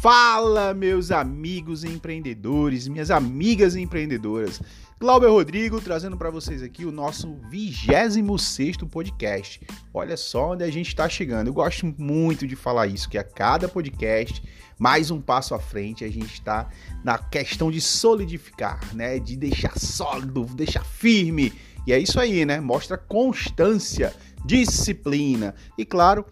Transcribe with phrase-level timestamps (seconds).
[0.00, 4.62] Fala, meus amigos empreendedores, minhas amigas empreendedoras.
[5.00, 9.60] Glauber Rodrigo trazendo para vocês aqui o nosso 26 podcast.
[9.92, 11.48] Olha só onde a gente está chegando.
[11.48, 14.40] Eu gosto muito de falar isso, que a cada podcast,
[14.78, 16.68] mais um passo à frente, a gente está
[17.02, 19.18] na questão de solidificar, né?
[19.18, 21.52] De deixar sólido, deixar firme.
[21.84, 22.60] E é isso aí, né?
[22.60, 26.24] Mostra constância, disciplina e, claro,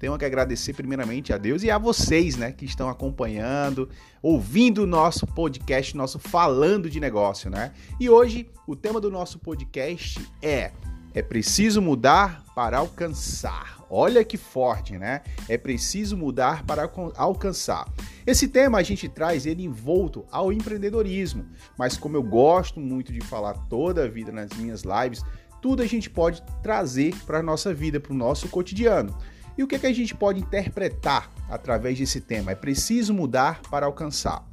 [0.00, 3.88] tenho que agradecer primeiramente a Deus e a vocês, né, que estão acompanhando,
[4.22, 7.72] ouvindo o nosso podcast, nosso falando de negócio, né?
[7.98, 10.72] E hoje o tema do nosso podcast é
[11.16, 13.82] é preciso mudar para alcançar.
[13.88, 15.22] Olha que forte, né?
[15.48, 17.90] É preciso mudar para alcançar.
[18.26, 21.46] Esse tema a gente traz ele envolto ao empreendedorismo,
[21.78, 25.24] mas como eu gosto muito de falar toda a vida nas minhas lives,
[25.62, 29.16] tudo a gente pode trazer para a nossa vida, para o nosso cotidiano.
[29.56, 32.52] E o que, é que a gente pode interpretar através desse tema?
[32.52, 34.44] É preciso mudar para alcançar.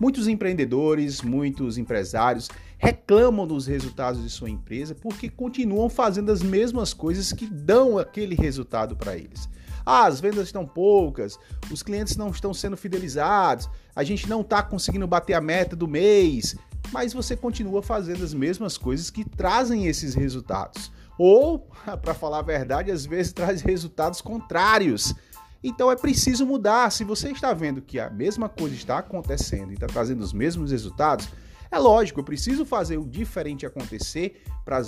[0.00, 6.92] Muitos empreendedores, muitos empresários reclamam dos resultados de sua empresa porque continuam fazendo as mesmas
[6.92, 9.48] coisas que dão aquele resultado para eles.
[9.84, 11.38] Ah, as vendas estão poucas,
[11.70, 15.86] os clientes não estão sendo fidelizados, a gente não está conseguindo bater a meta do
[15.86, 16.56] mês,
[16.90, 20.90] mas você continua fazendo as mesmas coisas que trazem esses resultados
[21.22, 21.68] ou,
[22.00, 25.14] para falar a verdade, às vezes traz resultados contrários.
[25.62, 26.90] Então é preciso mudar.
[26.90, 30.70] Se você está vendo que a mesma coisa está acontecendo e está trazendo os mesmos
[30.70, 31.28] resultados,
[31.70, 34.80] é lógico, eu preciso fazer o diferente acontecer para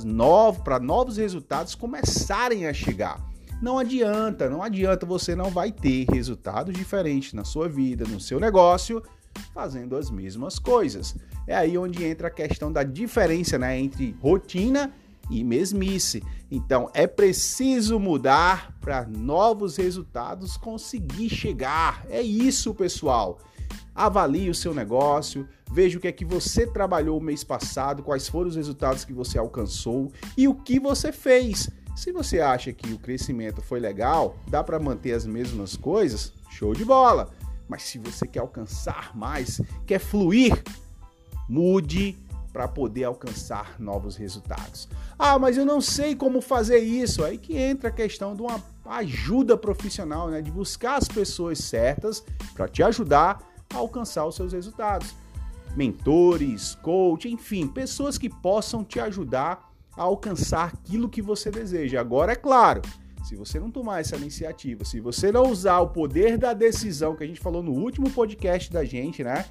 [0.81, 3.23] novos, resultados começarem a chegar.
[3.61, 8.41] Não adianta, não adianta, você não vai ter resultados diferentes na sua vida, no seu
[8.41, 9.03] negócio,
[9.53, 11.15] fazendo as mesmas coisas.
[11.47, 14.93] É aí onde entra a questão da diferença né, entre rotina
[15.31, 16.23] e mesmice.
[16.51, 22.05] Então é preciso mudar para novos resultados conseguir chegar.
[22.09, 23.39] É isso, pessoal.
[23.95, 28.29] Avalie o seu negócio, veja o que é que você trabalhou o mês passado, quais
[28.29, 31.71] foram os resultados que você alcançou e o que você fez.
[31.95, 36.75] Se você acha que o crescimento foi legal, dá para manter as mesmas coisas, show
[36.75, 37.31] de bola.
[37.69, 40.63] Mas se você quer alcançar mais, quer fluir,
[41.49, 42.19] mude
[42.53, 44.89] para poder alcançar novos resultados.
[45.19, 47.25] Ah, mas eu não sei como fazer isso.
[47.25, 50.43] Aí que entra a questão de uma ajuda profissional, né?
[50.43, 52.23] De buscar as pessoas certas
[52.55, 53.41] para te ajudar
[53.73, 55.15] a alcançar os seus resultados.
[55.75, 62.01] Mentores, coach, enfim, pessoas que possam te ajudar a alcançar aquilo que você deseja.
[62.01, 62.83] Agora, é claro,
[63.25, 67.25] se você não tomar essa iniciativa, se você não usar o poder da decisão que
[67.25, 69.47] a gente falou no último podcast da gente, né?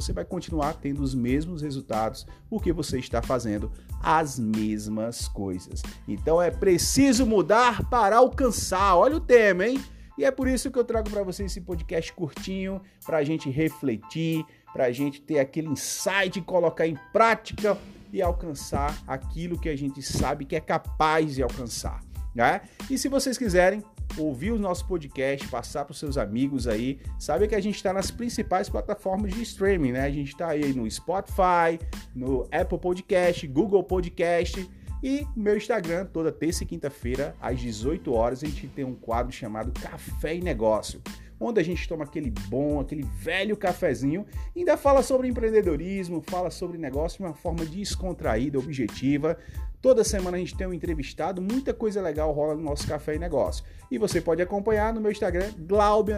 [0.00, 3.70] Você vai continuar tendo os mesmos resultados porque você está fazendo
[4.00, 5.82] as mesmas coisas.
[6.06, 8.96] Então é preciso mudar para alcançar.
[8.96, 9.82] Olha o tema, hein?
[10.16, 13.50] E é por isso que eu trago para vocês esse podcast curtinho, para a gente
[13.50, 17.76] refletir, para a gente ter aquele insight, colocar em prática
[18.12, 22.00] e alcançar aquilo que a gente sabe que é capaz de alcançar.
[22.34, 22.60] Né?
[22.88, 23.82] E se vocês quiserem,
[24.16, 26.98] ouvir o nosso podcast, passar para os seus amigos aí.
[27.18, 30.02] Sabe que a gente está nas principais plataformas de streaming, né?
[30.02, 31.78] A gente está aí no Spotify,
[32.14, 34.68] no Apple Podcast, Google Podcast
[35.02, 39.32] e meu Instagram, toda terça e quinta-feira, às 18 horas, a gente tem um quadro
[39.32, 41.00] chamado Café e Negócio
[41.40, 44.26] onde a gente toma aquele bom, aquele velho cafezinho,
[44.56, 49.38] ainda fala sobre empreendedorismo, fala sobre negócio de uma forma descontraída, objetiva.
[49.80, 53.18] Toda semana a gente tem um entrevistado, muita coisa legal rola no nosso Café e
[53.18, 53.64] Negócio.
[53.90, 56.12] E você pode acompanhar no meu Instagram, Glaube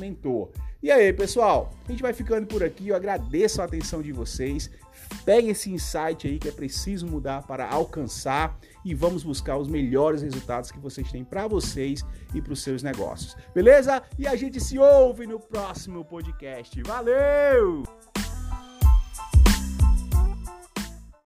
[0.00, 0.50] Mentor.
[0.82, 2.88] E aí, pessoal, a gente vai ficando por aqui.
[2.88, 4.70] Eu agradeço a atenção de vocês.
[5.24, 10.22] Pegue esse insight aí que é preciso mudar para alcançar e vamos buscar os melhores
[10.22, 12.04] resultados que vocês têm para vocês
[12.34, 13.36] e para os seus negócios.
[13.54, 14.02] Beleza?
[14.18, 16.80] E a gente se ouve no próximo podcast.
[16.82, 18.15] Valeu!